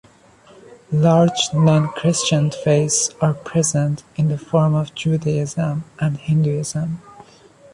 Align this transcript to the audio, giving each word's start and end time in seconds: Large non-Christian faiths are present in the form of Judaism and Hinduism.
Large 0.91 1.53
non-Christian 1.53 2.49
faiths 2.49 3.11
are 3.21 3.35
present 3.35 4.01
in 4.15 4.29
the 4.29 4.37
form 4.39 4.73
of 4.73 4.95
Judaism 4.95 5.83
and 5.99 6.17
Hinduism. 6.17 7.03